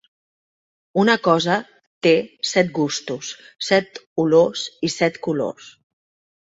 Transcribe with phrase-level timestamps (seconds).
[1.01, 1.57] Una cosa
[2.07, 2.15] té
[2.53, 3.31] set gustos,
[3.69, 5.73] set olors i set colors.